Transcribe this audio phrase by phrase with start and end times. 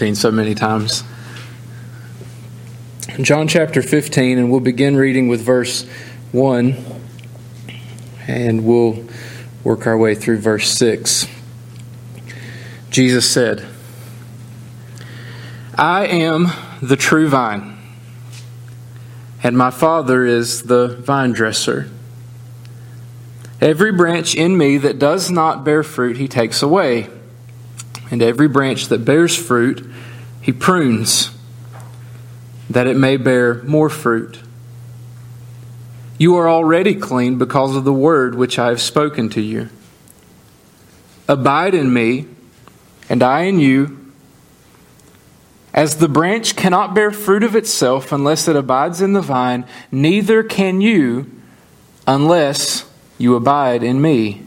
[0.00, 1.04] seen so many times.
[3.20, 5.86] John chapter 15, and we'll begin reading with verse
[6.32, 6.84] 1,
[8.26, 9.04] and we'll
[9.62, 11.28] work our way through verse 6.
[12.90, 13.64] Jesus said,
[15.76, 16.48] I am
[16.82, 17.78] the true vine,
[19.44, 21.88] and my Father is the vine dresser.
[23.60, 27.08] Every branch in me that does not bear fruit, he takes away
[28.14, 29.84] and every branch that bears fruit,
[30.40, 31.32] he prunes,
[32.70, 34.38] that it may bear more fruit.
[36.16, 39.68] You are already clean because of the word which I have spoken to you.
[41.26, 42.26] Abide in me,
[43.08, 44.12] and I in you.
[45.72, 50.44] As the branch cannot bear fruit of itself unless it abides in the vine, neither
[50.44, 51.28] can you
[52.06, 54.44] unless you abide in me.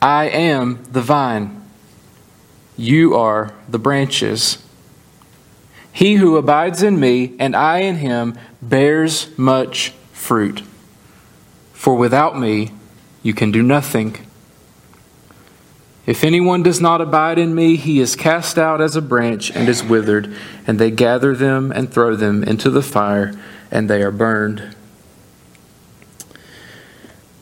[0.00, 1.62] I am the vine.
[2.76, 4.58] You are the branches.
[5.92, 10.62] He who abides in me and I in him bears much fruit.
[11.72, 12.72] For without me
[13.22, 14.16] you can do nothing.
[16.06, 19.68] If anyone does not abide in me, he is cast out as a branch and
[19.70, 23.32] is withered, and they gather them and throw them into the fire,
[23.70, 24.76] and they are burned.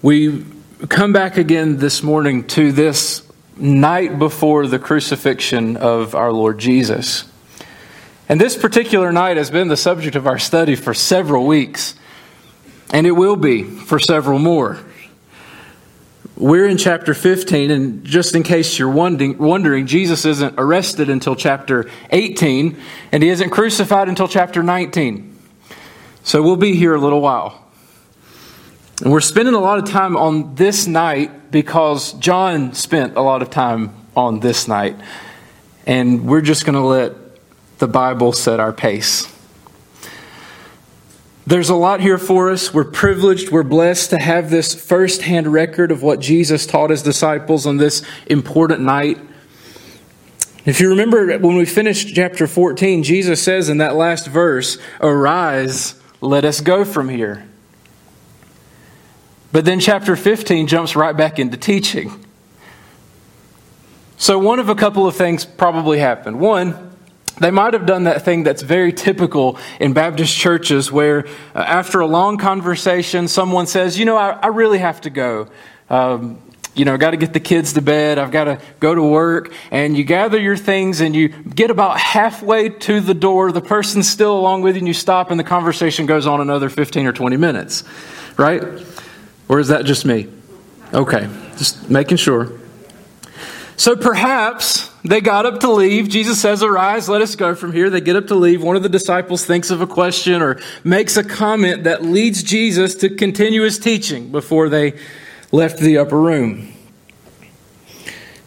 [0.00, 0.44] We
[0.88, 3.28] come back again this morning to this
[3.62, 7.24] night before the crucifixion of our Lord Jesus.
[8.28, 11.94] And this particular night has been the subject of our study for several weeks,
[12.90, 14.78] and it will be for several more.
[16.36, 21.88] We're in chapter 15, and just in case you're wondering, Jesus isn't arrested until chapter
[22.10, 22.76] 18,
[23.12, 25.38] and he isn't crucified until chapter 19.
[26.24, 27.64] So we'll be here a little while.
[29.02, 33.42] And we're spending a lot of time on this night because John spent a lot
[33.42, 34.96] of time on this night.
[35.86, 37.14] And we're just going to let
[37.78, 39.28] the Bible set our pace.
[41.46, 42.72] There's a lot here for us.
[42.72, 47.66] We're privileged, we're blessed to have this firsthand record of what Jesus taught his disciples
[47.66, 49.18] on this important night.
[50.64, 55.96] If you remember when we finished chapter 14, Jesus says in that last verse, Arise,
[56.20, 57.48] let us go from here.
[59.52, 62.24] But then chapter 15 jumps right back into teaching.
[64.16, 66.40] So, one of a couple of things probably happened.
[66.40, 66.92] One,
[67.40, 72.00] they might have done that thing that's very typical in Baptist churches where, uh, after
[72.00, 75.48] a long conversation, someone says, You know, I, I really have to go.
[75.90, 76.38] Um,
[76.74, 78.18] you know, I've got to get the kids to bed.
[78.18, 79.52] I've got to go to work.
[79.70, 83.52] And you gather your things and you get about halfway to the door.
[83.52, 86.70] The person's still along with you and you stop and the conversation goes on another
[86.70, 87.84] 15 or 20 minutes,
[88.38, 88.62] right?
[89.48, 90.28] Or is that just me?
[90.92, 92.52] Okay, just making sure.
[93.76, 96.08] So perhaps they got up to leave.
[96.08, 97.90] Jesus says, Arise, let us go from here.
[97.90, 98.62] They get up to leave.
[98.62, 102.94] One of the disciples thinks of a question or makes a comment that leads Jesus
[102.96, 104.94] to continue his teaching before they
[105.50, 106.72] left the upper room.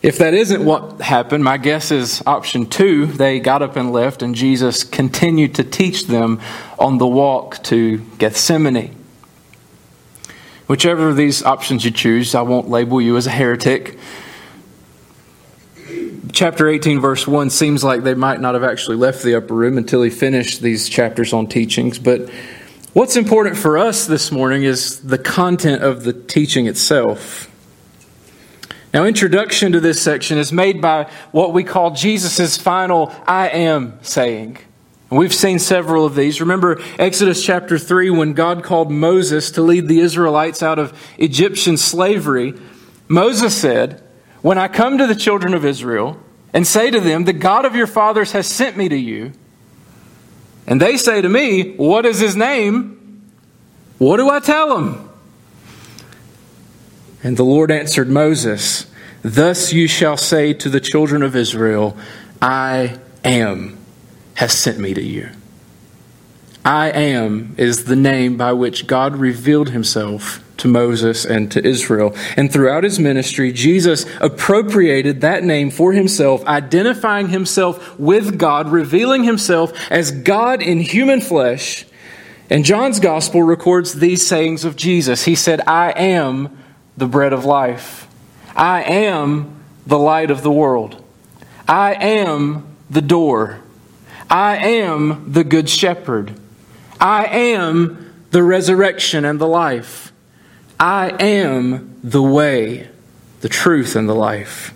[0.02, 3.08] If that isn't what happened, my guess is option two.
[3.08, 6.40] They got up and left, and Jesus continued to teach them
[6.78, 8.96] on the walk to Gethsemane.
[10.68, 14.00] Whichever of these options you choose, I won't label you as a heretic.
[16.32, 19.78] Chapter 18, verse 1 seems like they might not have actually left the upper room
[19.78, 22.00] until he finished these chapters on teachings.
[22.00, 22.30] But
[22.94, 27.52] what's important for us this morning is the content of the teaching itself.
[28.92, 34.00] Now, introduction to this section is made by what we call Jesus' final I am
[34.02, 34.58] saying.
[35.16, 36.42] We've seen several of these.
[36.42, 41.78] Remember Exodus chapter 3 when God called Moses to lead the Israelites out of Egyptian
[41.78, 42.54] slavery.
[43.08, 44.04] Moses said,
[44.42, 46.20] When I come to the children of Israel
[46.52, 49.32] and say to them, The God of your fathers has sent me to you,
[50.68, 53.24] and they say to me, What is his name?
[53.98, 55.10] What do I tell them?
[57.24, 58.86] And the Lord answered Moses,
[59.22, 61.96] Thus you shall say to the children of Israel,
[62.42, 63.78] I am
[64.36, 65.30] has sent me to you.
[66.64, 72.16] I am is the name by which God revealed himself to Moses and to Israel.
[72.36, 79.24] And throughout his ministry, Jesus appropriated that name for himself, identifying himself with God, revealing
[79.24, 81.86] himself as God in human flesh.
[82.50, 85.26] And John's gospel records these sayings of Jesus.
[85.26, 86.58] He said, I am
[86.98, 88.08] the bread of life.
[88.56, 91.04] I am the light of the world.
[91.68, 93.60] I am the door.
[94.30, 96.40] I am the good shepherd.
[97.00, 100.12] I am the resurrection and the life.
[100.80, 102.90] I am the way,
[103.42, 104.74] the truth, and the life.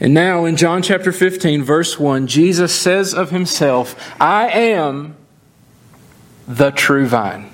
[0.00, 5.16] And now in John chapter 15, verse 1, Jesus says of himself, I am
[6.48, 7.50] the true vine.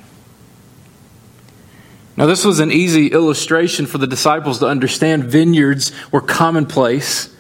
[2.17, 5.25] Now, this was an easy illustration for the disciples to understand.
[5.25, 7.33] Vineyards were commonplace.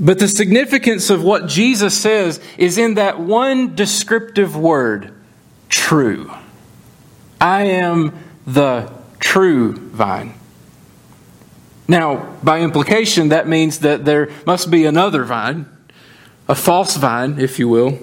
[0.00, 5.12] But the significance of what Jesus says is in that one descriptive word,
[5.68, 6.30] true.
[7.40, 8.16] I am
[8.46, 10.34] the true vine.
[11.88, 15.66] Now, by implication, that means that there must be another vine,
[16.46, 17.98] a false vine, if you will.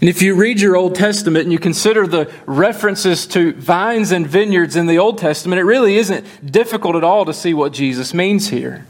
[0.00, 4.26] And if you read your Old Testament and you consider the references to vines and
[4.26, 8.12] vineyards in the Old Testament, it really isn't difficult at all to see what Jesus
[8.12, 8.86] means here.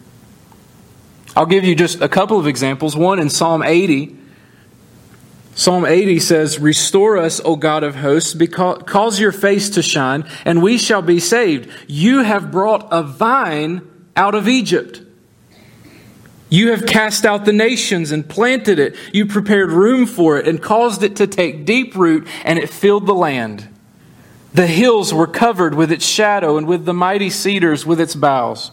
[1.36, 2.96] I'll give you just a couple of examples.
[2.96, 4.16] One in Psalm 80.
[5.56, 10.25] Psalm 80 says, Restore us, O God of hosts, because, cause your face to shine,
[10.44, 11.70] and we shall be saved.
[11.86, 15.00] You have brought a vine out of Egypt.
[16.50, 18.94] You have cast out the nations and planted it.
[19.12, 23.06] You prepared room for it and caused it to take deep root, and it filled
[23.06, 23.69] the land.
[24.52, 28.70] The hills were covered with its shadow, and with the mighty cedars with its boughs.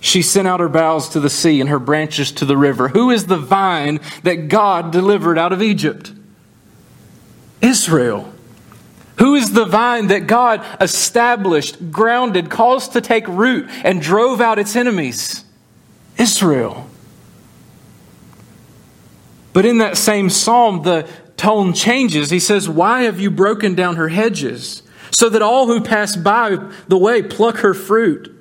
[0.00, 2.88] She sent out her boughs to the sea and her branches to the river.
[2.88, 6.12] Who is the vine that God delivered out of Egypt?
[7.60, 8.32] Israel.
[9.18, 14.58] Who is the vine that God established, grounded, caused to take root, and drove out
[14.58, 15.44] its enemies?
[16.18, 16.88] Israel.
[19.54, 21.08] But in that same psalm, the
[21.38, 22.28] tone changes.
[22.28, 26.58] He says, Why have you broken down her hedges, so that all who pass by
[26.88, 28.35] the way pluck her fruit?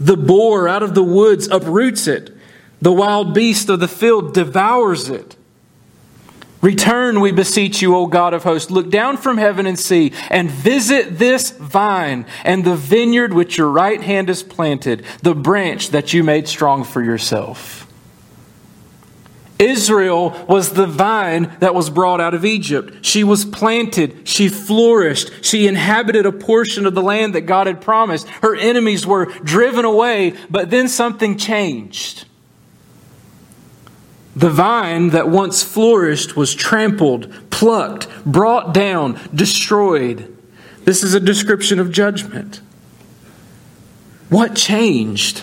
[0.00, 2.34] The boar out of the woods uproots it.
[2.80, 5.36] The wild beast of the field devours it.
[6.60, 8.70] Return, we beseech you, O God of hosts.
[8.70, 13.68] Look down from heaven and see, and visit this vine and the vineyard which your
[13.68, 17.87] right hand has planted, the branch that you made strong for yourself.
[19.58, 23.04] Israel was the vine that was brought out of Egypt.
[23.04, 24.26] She was planted.
[24.28, 25.44] She flourished.
[25.44, 28.28] She inhabited a portion of the land that God had promised.
[28.28, 32.24] Her enemies were driven away, but then something changed.
[34.36, 40.36] The vine that once flourished was trampled, plucked, brought down, destroyed.
[40.84, 42.60] This is a description of judgment.
[44.28, 45.42] What changed?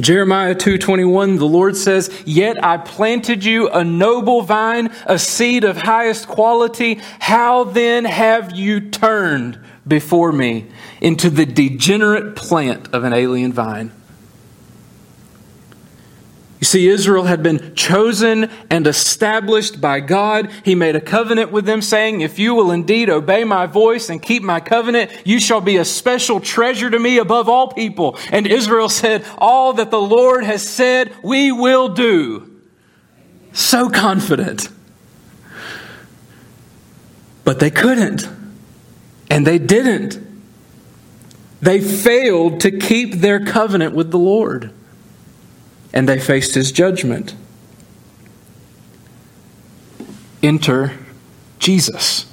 [0.00, 5.78] Jeremiah 2:21 the Lord says, "Yet I planted you a noble vine, a seed of
[5.78, 7.00] highest quality.
[7.18, 10.66] How then have you turned before me
[11.00, 13.90] into the degenerate plant of an alien vine?"
[16.68, 20.50] See, Israel had been chosen and established by God.
[20.66, 24.20] He made a covenant with them, saying, If you will indeed obey my voice and
[24.20, 28.18] keep my covenant, you shall be a special treasure to me above all people.
[28.30, 32.60] And Israel said, All that the Lord has said, we will do.
[33.54, 34.68] So confident.
[37.44, 38.28] But they couldn't.
[39.30, 40.18] And they didn't.
[41.62, 44.74] They failed to keep their covenant with the Lord
[45.92, 47.34] and they faced his judgment.
[50.42, 50.92] Enter
[51.58, 52.26] Jesus.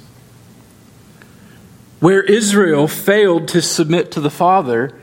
[2.00, 4.98] Where Israel failed to submit to the Father,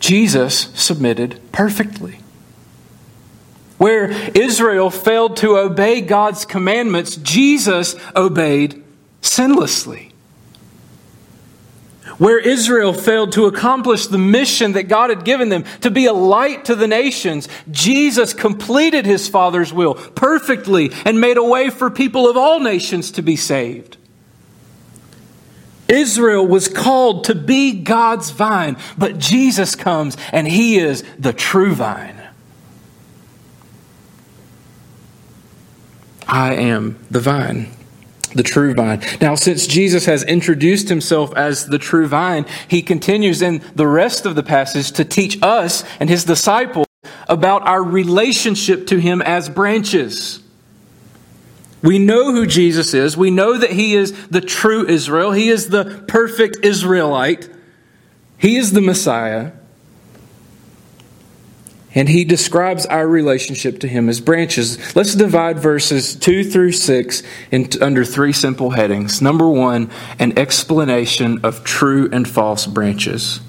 [0.00, 2.18] Jesus submitted perfectly.
[3.78, 8.82] Where Israel failed to obey God's commandments, Jesus obeyed
[9.20, 10.11] sinlessly.
[12.18, 16.12] Where Israel failed to accomplish the mission that God had given them to be a
[16.12, 21.90] light to the nations, Jesus completed his Father's will perfectly and made a way for
[21.90, 23.96] people of all nations to be saved.
[25.88, 31.74] Israel was called to be God's vine, but Jesus comes and he is the true
[31.74, 32.20] vine.
[36.26, 37.70] I am the vine
[38.34, 39.00] the true vine.
[39.20, 44.26] Now, since Jesus has introduced himself as the true vine, he continues in the rest
[44.26, 46.86] of the passage to teach us and his disciples
[47.28, 50.40] about our relationship to him as branches.
[51.82, 53.16] We know who Jesus is.
[53.16, 55.32] We know that he is the true Israel.
[55.32, 57.48] He is the perfect Israelite.
[58.38, 59.52] He is the Messiah.
[61.94, 64.96] And he describes our relationship to him as branches.
[64.96, 69.20] Let's divide verses 2 through 6 into, under three simple headings.
[69.20, 73.40] Number one, an explanation of true and false branches.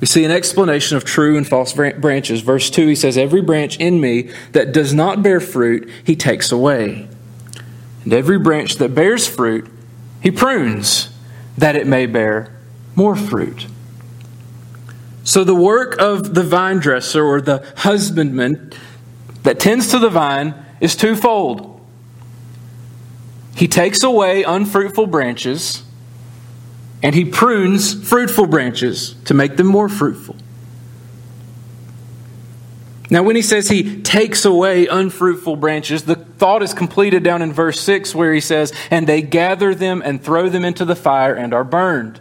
[0.00, 2.42] We see an explanation of true and false branches.
[2.42, 6.52] Verse 2, he says, Every branch in me that does not bear fruit, he takes
[6.52, 7.08] away.
[8.04, 9.68] And every branch that bears fruit,
[10.22, 11.08] he prunes,
[11.56, 12.54] that it may bear
[12.94, 13.66] more fruit.
[15.26, 18.72] So, the work of the vine dresser or the husbandman
[19.42, 21.80] that tends to the vine is twofold.
[23.56, 25.82] He takes away unfruitful branches
[27.02, 30.36] and he prunes fruitful branches to make them more fruitful.
[33.10, 37.52] Now, when he says he takes away unfruitful branches, the thought is completed down in
[37.52, 41.34] verse 6 where he says, And they gather them and throw them into the fire
[41.34, 42.20] and are burned.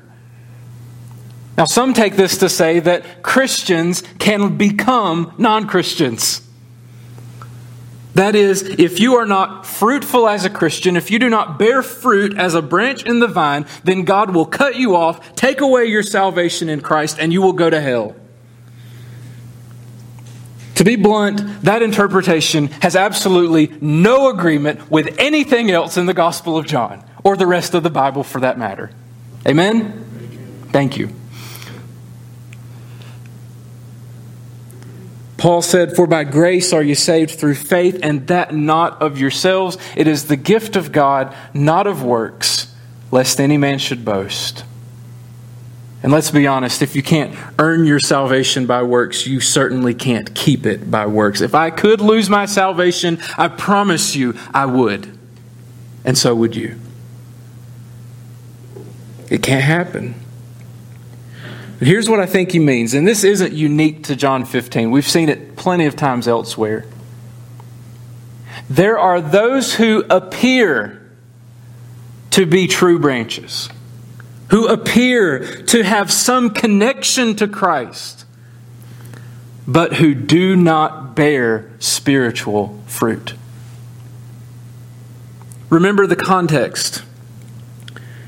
[1.58, 6.42] Now, some take this to say that Christians can become non Christians.
[8.16, 11.82] That is, if you are not fruitful as a Christian, if you do not bear
[11.82, 15.86] fruit as a branch in the vine, then God will cut you off, take away
[15.86, 18.16] your salvation in Christ, and you will go to hell.
[20.76, 26.58] To be blunt, that interpretation has absolutely no agreement with anything else in the Gospel
[26.58, 28.92] of John, or the rest of the Bible for that matter.
[29.46, 30.68] Amen?
[30.72, 31.10] Thank you.
[35.46, 39.78] Paul said, For by grace are you saved through faith, and that not of yourselves.
[39.96, 42.74] It is the gift of God, not of works,
[43.12, 44.64] lest any man should boast.
[46.02, 50.34] And let's be honest, if you can't earn your salvation by works, you certainly can't
[50.34, 51.42] keep it by works.
[51.42, 55.16] If I could lose my salvation, I promise you I would.
[56.04, 56.80] And so would you.
[59.30, 60.16] It can't happen.
[61.80, 64.92] Here's what I think he means, and this isn't unique to John 15.
[64.92, 66.86] We've seen it plenty of times elsewhere.
[68.70, 71.02] There are those who appear
[72.32, 73.70] to be true branches,
[74.50, 78.26] who appear to have some connection to Christ,
[79.68, 83.34] but who do not bear spiritual fruit.
[85.70, 87.04] Remember the context.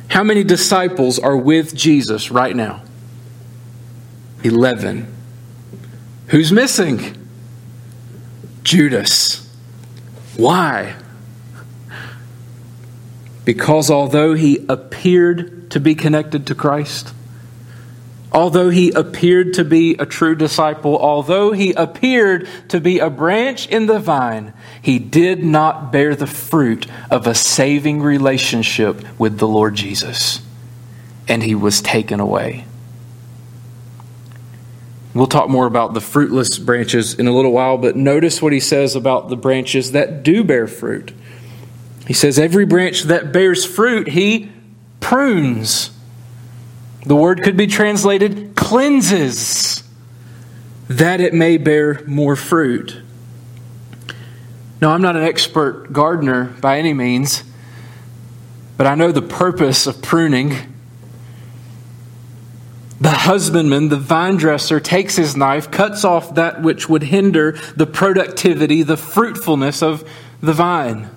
[0.09, 2.81] How many disciples are with Jesus right now?
[4.43, 5.13] 11.
[6.27, 7.15] Who's missing?
[8.63, 9.47] Judas.
[10.35, 10.95] Why?
[13.45, 17.13] Because although he appeared to be connected to Christ,
[18.31, 23.67] although he appeared to be a true disciple, although he appeared to be a branch
[23.67, 29.47] in the vine, he did not bear the fruit of a saving relationship with the
[29.47, 30.41] Lord Jesus.
[31.29, 32.65] And he was taken away.
[35.17, 38.59] We'll talk more about the fruitless branches in a little while, but notice what he
[38.59, 41.11] says about the branches that do bear fruit.
[42.05, 44.51] He says, Every branch that bears fruit, he
[44.99, 45.89] prunes.
[47.03, 49.83] The word could be translated cleanses,
[50.87, 53.01] that it may bear more fruit.
[54.79, 57.43] Now, I'm not an expert gardener by any means,
[58.77, 60.76] but I know the purpose of pruning
[62.99, 67.85] the husbandman, the vine dresser, takes his knife, cuts off that which would hinder the
[67.85, 70.09] productivity, the fruitfulness of
[70.41, 71.09] the vine.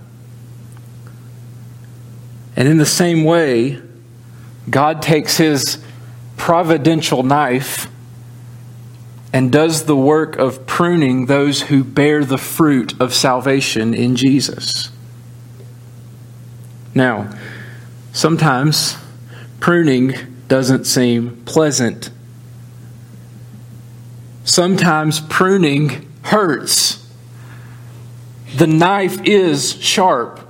[2.56, 3.80] And in the same way,
[4.68, 5.82] God takes his
[6.36, 7.90] providential knife
[9.32, 14.90] and does the work of pruning those who bear the fruit of salvation in Jesus.
[16.94, 17.32] Now,
[18.12, 18.96] sometimes
[19.60, 20.14] pruning
[20.50, 22.10] doesn't seem pleasant.
[24.42, 27.08] Sometimes pruning hurts.
[28.56, 30.40] The knife is sharp.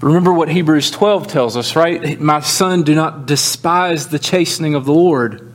[0.00, 2.18] Remember what Hebrews 12 tells us, right?
[2.18, 5.52] My son, do not despise the chastening of the Lord,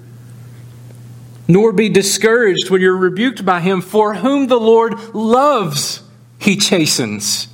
[1.48, 6.04] nor be discouraged when you're rebuked by him, for whom the Lord loves,
[6.38, 7.48] he chastens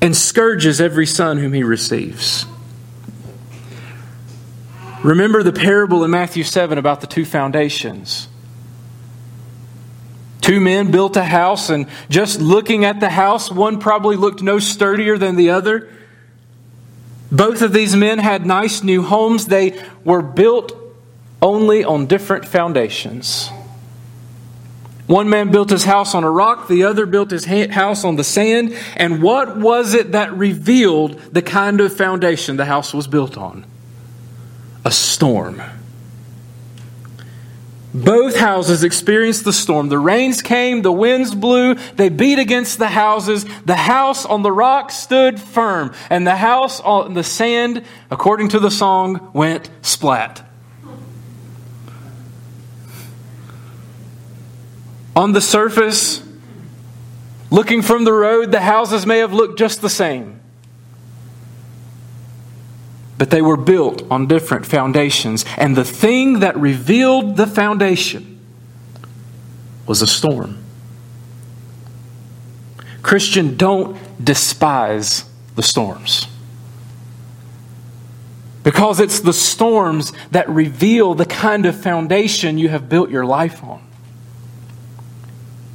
[0.00, 2.46] and scourges every son whom he receives.
[5.02, 8.28] Remember the parable in Matthew 7 about the two foundations.
[10.40, 14.58] Two men built a house, and just looking at the house, one probably looked no
[14.58, 15.88] sturdier than the other.
[17.30, 19.46] Both of these men had nice new homes.
[19.46, 20.72] They were built
[21.42, 23.50] only on different foundations.
[25.08, 28.24] One man built his house on a rock, the other built his house on the
[28.24, 28.76] sand.
[28.94, 33.64] And what was it that revealed the kind of foundation the house was built on?
[34.84, 35.62] A storm.
[37.94, 39.88] Both houses experienced the storm.
[39.88, 43.46] The rains came, the winds blew, they beat against the houses.
[43.64, 48.60] The house on the rock stood firm, and the house on the sand, according to
[48.60, 50.47] the song, went splat.
[55.14, 56.22] On the surface,
[57.50, 60.38] looking from the road, the houses may have looked just the same.
[63.18, 65.44] but they were built on different foundations.
[65.56, 68.38] And the thing that revealed the foundation
[69.86, 70.64] was a storm.
[73.02, 75.24] Christian, don't despise
[75.56, 76.28] the storms.
[78.62, 83.64] Because it's the storms that reveal the kind of foundation you have built your life
[83.64, 83.82] on.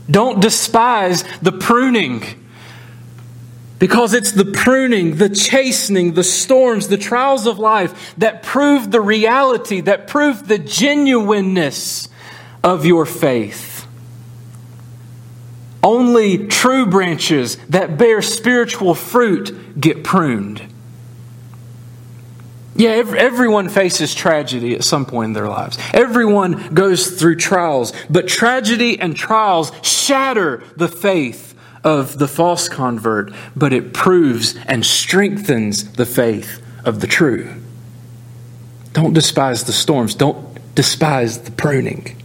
[0.09, 2.23] Don't despise the pruning.
[3.79, 9.01] Because it's the pruning, the chastening, the storms, the trials of life that prove the
[9.01, 12.07] reality, that prove the genuineness
[12.63, 13.85] of your faith.
[15.83, 20.72] Only true branches that bear spiritual fruit get pruned.
[22.75, 25.77] Yeah, everyone faces tragedy at some point in their lives.
[25.93, 31.53] Everyone goes through trials, but tragedy and trials shatter the faith
[31.83, 37.61] of the false convert, but it proves and strengthens the faith of the true.
[38.93, 42.19] Don't despise the storms, don't despise the pruning.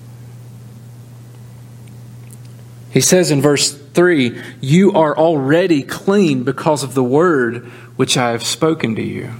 [2.90, 8.30] He says in verse 3 You are already clean because of the word which I
[8.30, 9.32] have spoken to you.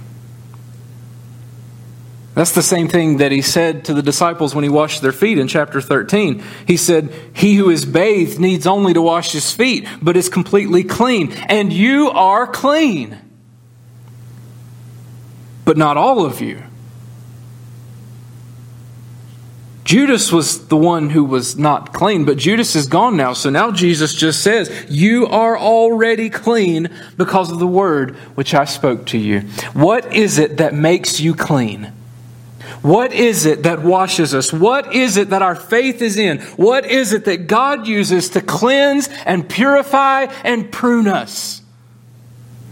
[2.39, 5.37] That's the same thing that he said to the disciples when he washed their feet
[5.37, 6.41] in chapter 13.
[6.65, 10.85] He said, He who is bathed needs only to wash his feet, but is completely
[10.85, 11.33] clean.
[11.49, 13.17] And you are clean.
[15.65, 16.63] But not all of you.
[19.83, 23.33] Judas was the one who was not clean, but Judas is gone now.
[23.33, 28.63] So now Jesus just says, You are already clean because of the word which I
[28.63, 29.41] spoke to you.
[29.73, 31.91] What is it that makes you clean?
[32.81, 34.53] What is it that washes us?
[34.53, 36.39] What is it that our faith is in?
[36.55, 41.61] What is it that God uses to cleanse and purify and prune us?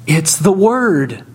[0.05, 1.25] It's the Word.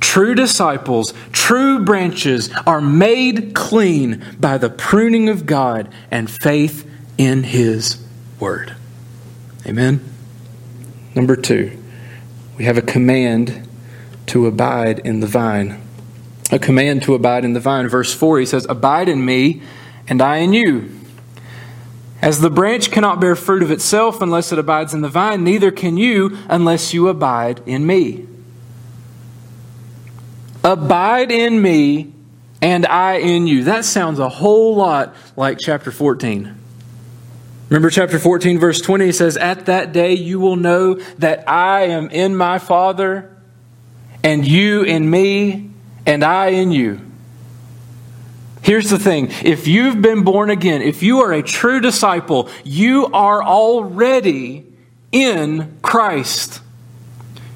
[0.00, 6.88] True disciples, true branches are made clean by the pruning of God and faith
[7.18, 8.02] in His
[8.40, 8.74] Word.
[9.66, 10.02] Amen.
[11.14, 11.78] Number two,
[12.56, 13.68] we have a command
[14.26, 15.83] to abide in the vine
[16.54, 17.88] a command to abide in the vine.
[17.88, 19.60] Verse 4, he says, Abide in me,
[20.06, 20.88] and I in you.
[22.22, 25.72] As the branch cannot bear fruit of itself unless it abides in the vine, neither
[25.72, 28.28] can you unless you abide in me.
[30.62, 32.12] Abide in me,
[32.62, 33.64] and I in you.
[33.64, 36.56] That sounds a whole lot like chapter 14.
[37.68, 41.86] Remember chapter 14, verse 20, it says, At that day you will know that I
[41.86, 43.36] am in my Father,
[44.22, 45.72] and you in me,
[46.06, 47.00] and I in you.
[48.62, 53.06] Here's the thing if you've been born again, if you are a true disciple, you
[53.06, 54.66] are already
[55.12, 56.60] in Christ.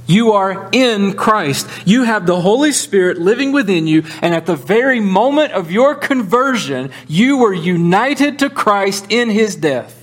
[0.06, 1.68] You are in Christ.
[1.84, 5.94] You have the Holy Spirit living within you, and at the very moment of your
[5.94, 9.97] conversion, you were united to Christ in his death.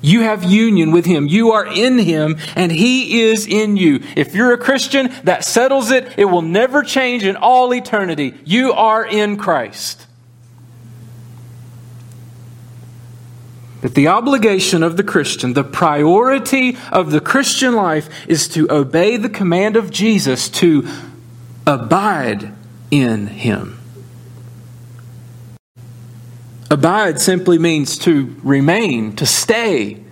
[0.00, 1.26] You have union with Him.
[1.26, 4.00] You are in Him, and He is in you.
[4.16, 6.14] If you're a Christian, that settles it.
[6.16, 8.34] It will never change in all eternity.
[8.44, 10.06] You are in Christ.
[13.80, 19.16] But the obligation of the Christian, the priority of the Christian life, is to obey
[19.16, 20.88] the command of Jesus to
[21.66, 22.52] abide
[22.90, 23.77] in Him.
[26.70, 30.02] Abide simply means to remain, to stay.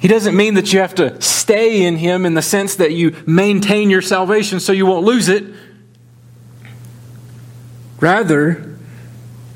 [0.00, 3.14] He doesn't mean that you have to stay in Him in the sense that you
[3.26, 5.44] maintain your salvation so you won't lose it.
[8.00, 8.78] Rather,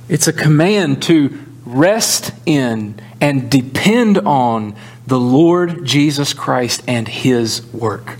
[0.08, 7.64] it's a command to rest in and depend on the Lord Jesus Christ and His
[7.72, 8.18] work.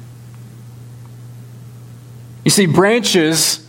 [2.43, 3.64] You see, branches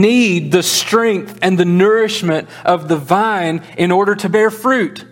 [0.00, 5.04] need the strength and the nourishment of the vine in order to bear fruit.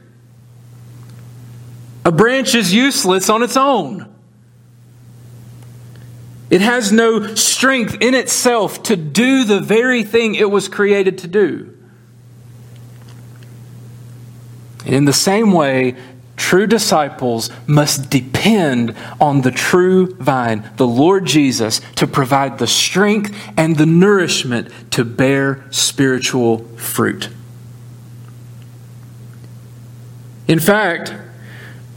[2.05, 4.13] A branch is useless on its own.
[6.49, 11.29] It has no strength in itself to do the very thing it was created to
[11.29, 11.77] do.
[14.85, 15.95] In the same way,
[16.41, 23.37] True disciples must depend on the true vine, the Lord Jesus, to provide the strength
[23.59, 27.29] and the nourishment to bear spiritual fruit.
[30.49, 31.13] In fact,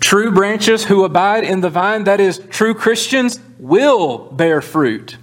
[0.01, 5.17] true branches who abide in the vine, that is, true Christians, will bear fruit.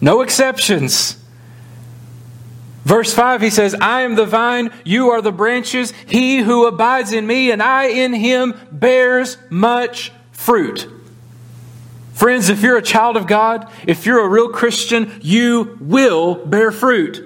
[0.00, 1.21] No exceptions.
[2.84, 5.92] Verse 5, he says, I am the vine, you are the branches.
[6.06, 10.88] He who abides in me and I in him bears much fruit.
[12.12, 16.70] Friends, if you're a child of God, if you're a real Christian, you will bear
[16.70, 17.22] fruit.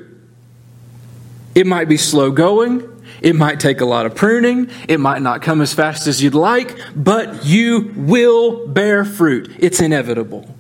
[1.55, 2.93] It might be slow going.
[3.23, 4.71] It might take a lot of pruning.
[4.89, 9.55] It might not come as fast as you'd like, but you will bear fruit.
[9.59, 10.56] It's inevitable.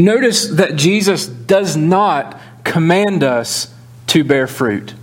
[0.00, 3.74] Notice that Jesus does not command us
[4.06, 4.94] to bear fruit.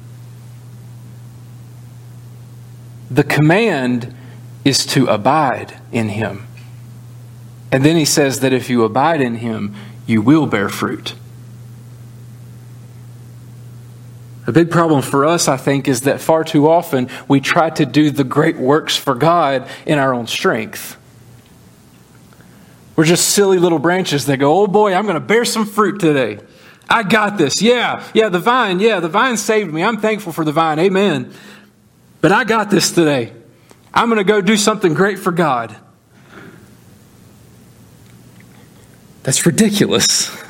[3.11, 4.15] The command
[4.65, 6.47] is to abide in him.
[7.71, 9.75] And then he says that if you abide in him,
[10.07, 11.13] you will bear fruit.
[14.47, 17.85] A big problem for us, I think, is that far too often we try to
[17.85, 20.97] do the great works for God in our own strength.
[22.97, 25.99] We're just silly little branches that go, oh boy, I'm going to bear some fruit
[25.99, 26.39] today.
[26.89, 27.61] I got this.
[27.61, 29.83] Yeah, yeah, the vine, yeah, the vine saved me.
[29.83, 30.79] I'm thankful for the vine.
[30.79, 31.31] Amen.
[32.21, 33.33] But I got this today.
[33.93, 35.75] I'm going to go do something great for God.
[39.21, 40.35] That's ridiculous.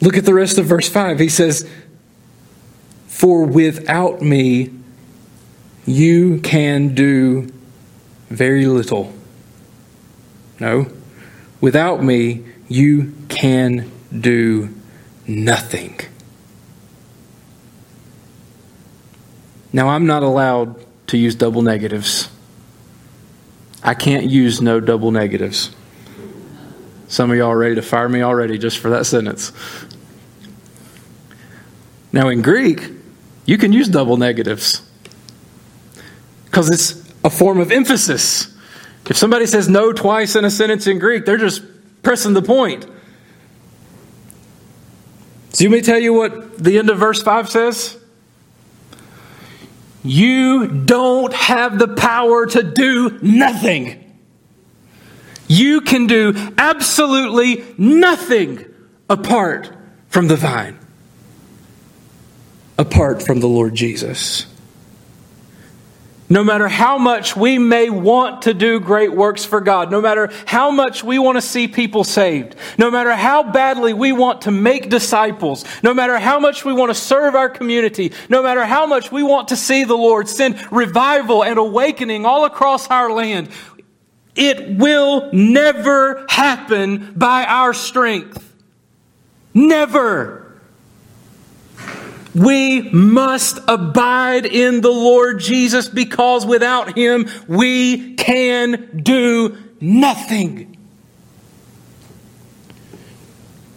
[0.00, 1.20] Look at the rest of verse 5.
[1.20, 1.70] He says,
[3.06, 4.72] For without me,
[5.84, 7.52] you can do
[8.28, 9.15] very little.
[10.58, 10.86] No.
[11.60, 14.74] Without me, you can do
[15.26, 16.00] nothing.
[19.72, 22.30] Now, I'm not allowed to use double negatives.
[23.82, 25.70] I can't use no double negatives.
[27.08, 29.52] Some of y'all are ready to fire me already just for that sentence.
[32.12, 32.90] Now, in Greek,
[33.44, 34.82] you can use double negatives
[36.46, 38.55] because it's a form of emphasis.
[39.08, 41.62] If somebody says no twice in a sentence in Greek, they're just
[42.02, 42.86] pressing the point.
[45.52, 47.96] So, let me tell you what the end of verse 5 says?
[50.02, 54.02] You don't have the power to do nothing.
[55.48, 58.64] You can do absolutely nothing
[59.08, 59.72] apart
[60.08, 60.78] from the vine,
[62.78, 64.46] apart from the Lord Jesus.
[66.28, 70.28] No matter how much we may want to do great works for God, no matter
[70.44, 74.50] how much we want to see people saved, no matter how badly we want to
[74.50, 78.86] make disciples, no matter how much we want to serve our community, no matter how
[78.86, 83.48] much we want to see the Lord send revival and awakening all across our land,
[84.34, 88.42] it will never happen by our strength.
[89.54, 90.45] Never.
[92.36, 100.76] We must abide in the Lord Jesus because without Him we can do nothing.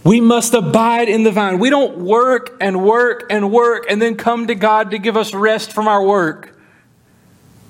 [0.04, 1.60] We must abide in the vine.
[1.60, 5.34] We don't work and work and work and then come to God to give us
[5.34, 6.54] rest from our work.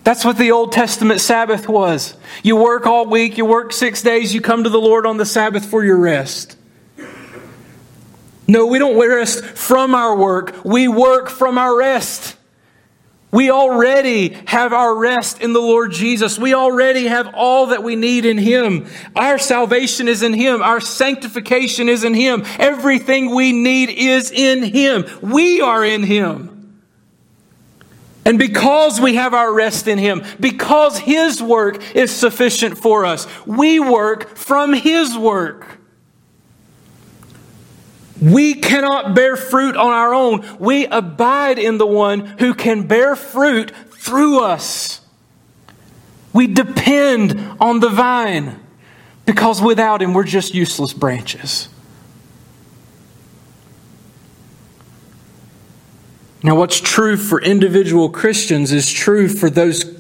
[0.04, 2.18] That's what the Old Testament Sabbath was.
[2.42, 5.26] You work all week, you work six days, you come to the Lord on the
[5.26, 6.56] Sabbath for your rest.
[8.50, 10.66] No, we don't rest from our work.
[10.66, 12.36] We work from our rest.
[13.32, 16.40] We already have our rest in the Lord Jesus.
[16.40, 18.88] We already have all that we need in Him.
[19.16, 20.64] Our salvation is in Him.
[20.64, 22.44] Our sanctification is in Him.
[22.58, 25.06] Everything we need is in Him.
[25.22, 26.82] We are in Him.
[28.26, 33.28] And because we have our rest in Him, because His work is sufficient for us,
[33.46, 35.79] we work from His work.
[38.22, 40.46] We cannot bear fruit on our own.
[40.60, 45.02] We abide in the one who can bear fruit through us.
[46.34, 48.60] We depend on the vine
[49.26, 51.70] because without him, we're just useless branches.
[56.42, 60.00] Now, what's true for individual Christians is true for those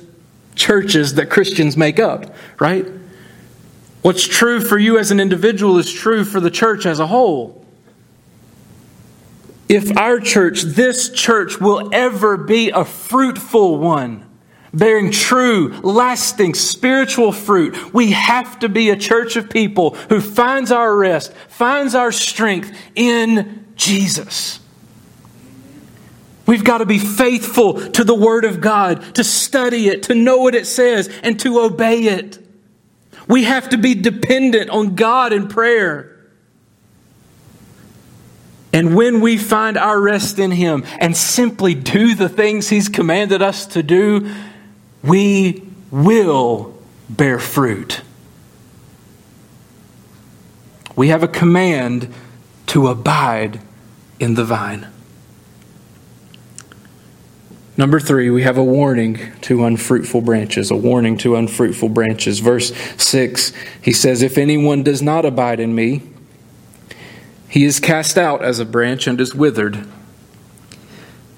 [0.55, 2.85] churches that Christians make up, right?
[4.01, 7.58] What's true for you as an individual is true for the church as a whole
[9.69, 14.25] if our church, this church, will ever be a fruitful one,
[14.73, 20.71] bearing true, lasting spiritual fruit, we have to be a church of people who finds
[20.71, 24.59] our rest, finds our strength in Jesus.
[26.47, 30.39] We've got to be faithful to the Word of God, to study it, to know
[30.39, 32.39] what it says, and to obey it.
[33.27, 36.08] We have to be dependent on God in prayer.
[38.71, 43.41] And when we find our rest in Him and simply do the things He's commanded
[43.41, 44.31] us to do,
[45.03, 46.77] we will
[47.09, 48.01] bear fruit.
[50.95, 52.13] We have a command
[52.67, 53.61] to abide
[54.19, 54.87] in the vine.
[57.77, 60.69] Number three, we have a warning to unfruitful branches.
[60.69, 62.39] A warning to unfruitful branches.
[62.39, 66.01] Verse 6, he says, If anyone does not abide in me,
[67.49, 69.85] he is cast out as a branch and is withered.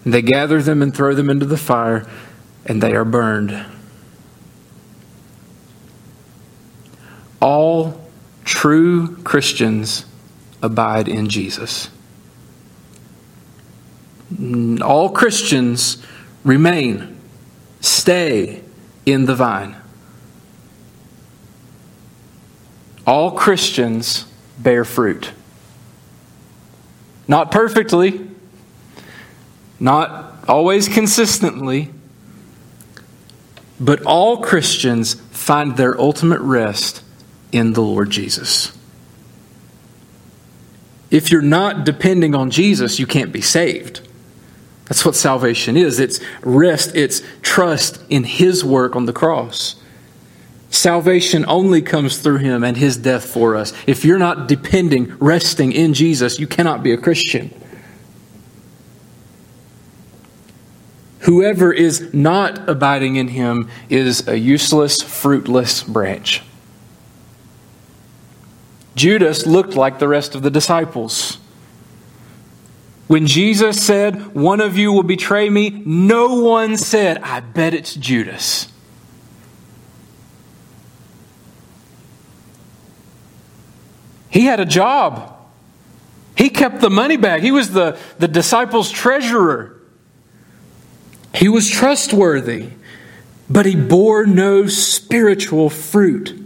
[0.06, 2.06] They gather them and throw them into the fire,
[2.66, 3.66] and they are burned.
[7.40, 8.10] All
[8.44, 10.06] true Christians
[10.62, 11.90] abide in Jesus.
[14.82, 16.06] All Christians
[16.44, 17.18] remain,
[17.80, 18.64] stay
[19.06, 19.76] in the vine.
[23.08, 24.26] All Christians
[24.60, 25.32] bear fruit.
[27.28, 28.28] Not perfectly,
[29.80, 31.90] not always consistently,
[33.80, 37.04] but all Christians find their ultimate rest
[37.52, 38.78] in the Lord Jesus.
[41.10, 44.08] If you're not depending on Jesus, you can't be saved.
[44.86, 49.81] That's what salvation is it's rest, it's trust in His work on the cross.
[50.72, 53.74] Salvation only comes through Him and His death for us.
[53.86, 57.54] If you're not depending, resting in Jesus, you cannot be a Christian.
[61.20, 66.42] Whoever is not abiding in Him is a useless, fruitless branch.
[68.96, 71.38] Judas looked like the rest of the disciples.
[73.08, 77.94] When Jesus said, One of you will betray me, no one said, I bet it's
[77.94, 78.72] Judas.
[84.32, 85.38] He had a job.
[86.36, 87.42] He kept the money bag.
[87.42, 89.78] He was the, the disciples' treasurer.
[91.36, 92.70] He was trustworthy,
[93.50, 96.38] but he bore no spiritual fruit.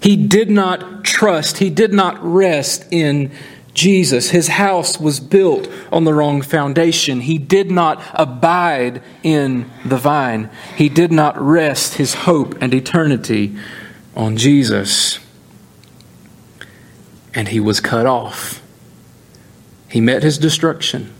[0.00, 3.32] He did not trust, he did not rest in
[3.74, 4.30] Jesus.
[4.30, 7.20] His house was built on the wrong foundation.
[7.20, 10.50] He did not abide in the vine.
[10.76, 13.56] He did not rest his hope and eternity
[14.14, 15.18] on Jesus.
[17.34, 18.62] And he was cut off.
[19.88, 21.12] He met his destruction.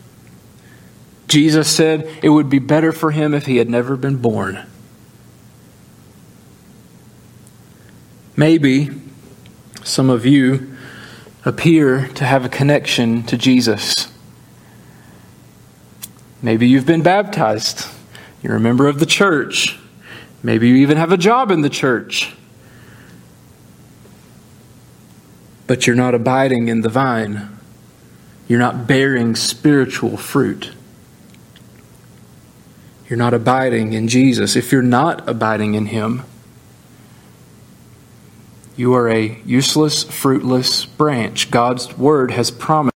[1.27, 4.65] Jesus said it would be better for him if he had never been born.
[8.37, 8.89] Maybe
[9.83, 10.75] some of you
[11.45, 14.11] appear to have a connection to Jesus.
[16.41, 17.87] Maybe you've been baptized.
[18.43, 19.79] You're a member of the church.
[20.43, 22.35] Maybe you even have a job in the church.
[25.67, 27.57] But you're not abiding in the vine.
[28.47, 30.71] You're not bearing spiritual fruit.
[33.09, 34.55] You're not abiding in Jesus.
[34.55, 36.23] If you're not abiding in Him,
[38.75, 41.49] you are a useless, fruitless branch.
[41.49, 42.93] God's word has promised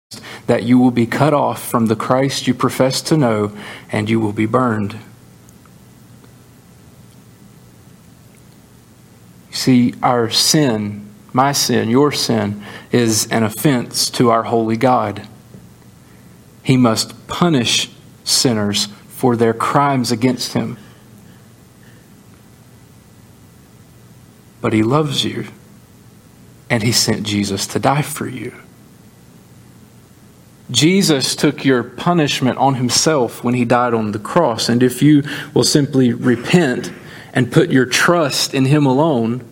[0.47, 3.55] that you will be cut off from the Christ you profess to know
[3.91, 4.97] and you will be burned.
[9.51, 11.06] See, our sin,
[11.37, 15.27] my sin, your sin, is an offense to our holy God.
[16.63, 17.91] He must punish
[18.23, 20.79] sinners for their crimes against him.
[24.61, 25.47] But he loves you
[26.71, 28.53] and he sent Jesus to die for you.
[30.71, 34.69] Jesus took your punishment on himself when he died on the cross.
[34.69, 35.21] And if you
[35.53, 36.91] will simply repent
[37.31, 39.47] and put your trust in him alone,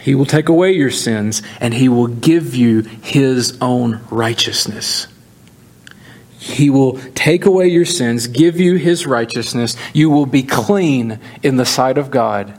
[0.00, 5.06] he will take away your sins and he will give you his own righteousness.
[6.38, 9.76] He will take away your sins, give you his righteousness.
[9.92, 12.58] You will be clean in the sight of God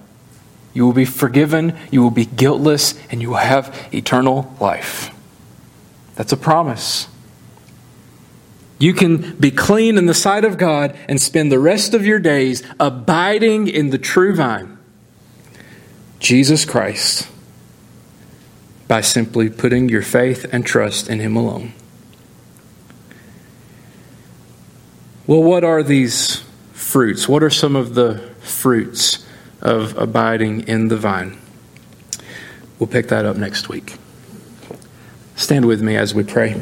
[0.74, 5.14] you will be forgiven, you will be guiltless, and you will have eternal life.
[6.16, 7.08] That's a promise.
[8.78, 12.20] You can be clean in the sight of God and spend the rest of your
[12.20, 14.78] days abiding in the true vine,
[16.20, 17.28] Jesus Christ,
[18.88, 21.74] by simply putting your faith and trust in Him alone.
[25.26, 27.30] Well, what are these fruits?
[27.30, 29.26] What are some of the fruits?
[29.62, 31.38] of abiding in the vine.
[32.78, 33.98] We'll pick that up next week.
[35.36, 36.62] Stand with me as we pray.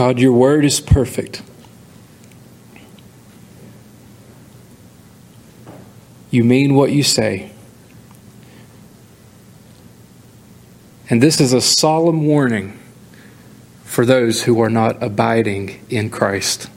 [0.00, 1.42] God, your word is perfect.
[6.30, 7.52] You mean what you say.
[11.10, 12.80] And this is a solemn warning
[13.84, 16.70] for those who are not abiding in Christ,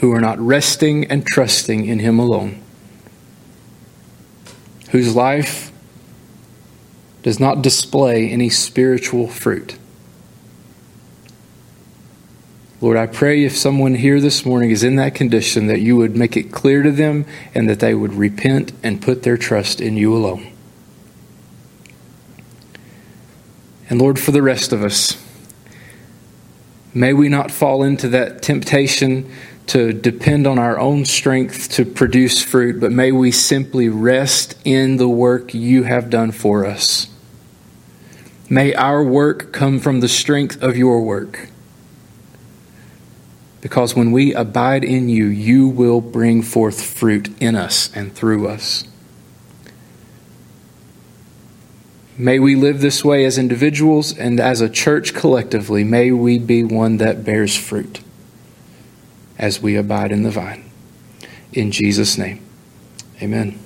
[0.00, 2.62] who are not resting and trusting in Him alone,
[4.90, 5.72] whose life
[7.22, 9.78] does not display any spiritual fruit.
[12.80, 16.14] Lord, I pray if someone here this morning is in that condition, that you would
[16.14, 19.96] make it clear to them and that they would repent and put their trust in
[19.96, 20.52] you alone.
[23.88, 25.16] And Lord, for the rest of us,
[26.92, 29.30] may we not fall into that temptation
[29.68, 34.98] to depend on our own strength to produce fruit, but may we simply rest in
[34.98, 37.08] the work you have done for us.
[38.50, 41.48] May our work come from the strength of your work.
[43.66, 48.46] Because when we abide in you, you will bring forth fruit in us and through
[48.46, 48.84] us.
[52.16, 55.82] May we live this way as individuals and as a church collectively.
[55.82, 58.02] May we be one that bears fruit
[59.36, 60.70] as we abide in the vine.
[61.52, 62.38] In Jesus' name,
[63.20, 63.58] amen.